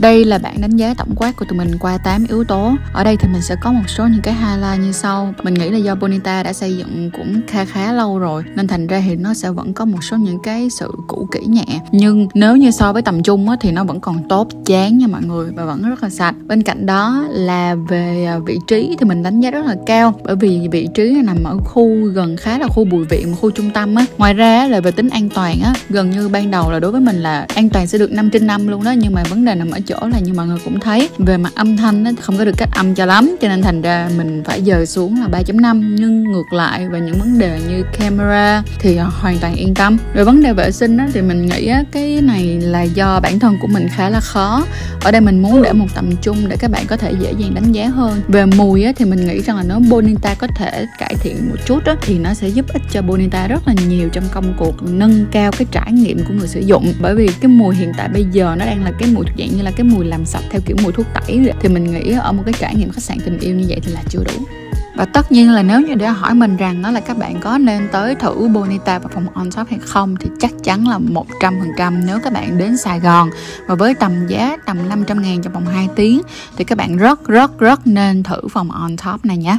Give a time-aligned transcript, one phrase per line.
[0.00, 2.74] Đây là bản đánh giá tổng quát của tụi mình qua 8 yếu tố.
[2.92, 5.34] Ở đây thì mình sẽ có một số những cái highlight như sau.
[5.42, 8.86] Mình nghĩ là do Bonita đã xây dựng cũng khá khá lâu rồi nên thành
[8.86, 11.80] ra thì nó sẽ vẫn có một số những cái sự cũ kỹ nhẹ.
[11.92, 15.06] Nhưng nếu như so với tầm trung á, thì nó vẫn còn tốt chán nha
[15.06, 16.34] mọi người và vẫn rất là sạch.
[16.46, 20.14] Bên cạnh đó là về à, vị trí thì mình đánh giá rất là cao
[20.24, 23.70] bởi vì vị trí nằm ở khu gần khá là khu bùi viện khu trung
[23.70, 24.06] tâm á.
[24.18, 27.00] Ngoài ra là về tính an toàn á, gần như ban đầu là đối với
[27.00, 29.54] mình là an toàn sẽ được 5 trên 5 luôn đó nhưng mà vấn đề
[29.54, 31.08] nằm ở chỗ là như mọi người cũng thấy.
[31.18, 33.82] Về mặt âm thanh nó không có được cách âm cho lắm cho nên thành
[33.82, 37.82] ra mình phải dời xuống là 3.5 nhưng ngược lại về những vấn đề như
[37.98, 39.98] camera thì ờ, hoàn toàn yên tâm.
[40.14, 43.38] Về vấn đề vệ sinh đó thì mình nghĩ á, cái này là do bản
[43.38, 44.64] thân của mình khá là khó.
[45.04, 47.54] Ở đây mình muốn để một tầm trung để các bạn có thể dễ dàng
[47.54, 48.20] đánh giá hơn.
[48.28, 51.56] Về mùi á, thì mình nghĩ rằng là nếu Bonita có thể cải thiện một
[51.66, 54.82] chút á, thì nó sẽ giúp ích cho Bonita rất là nhiều trong công cuộc
[54.82, 56.92] nâng cao cái trải nghiệm của người sử dụng.
[57.00, 59.62] Bởi vì cái mùi hiện tại bây giờ nó đang là cái mùi dạng như
[59.62, 62.42] là cái mùi làm sạch theo kiểu mùi thuốc tẩy thì mình nghĩ ở một
[62.46, 64.44] cái trải nghiệm khách sạn tình yêu như vậy thì là chưa đủ.
[64.96, 67.58] Và tất nhiên là nếu như để hỏi mình rằng đó là các bạn có
[67.58, 72.06] nên tới thử Bonita và phòng on shop hay không, thì chắc chắn là 100%
[72.06, 73.30] nếu các bạn đến Sài Gòn
[73.66, 76.20] và với tầm giá tầm 500 ngàn trong vòng 2 tiếng,
[76.56, 79.58] thì các bạn rất rất rất nên thử phòng on top này nhé.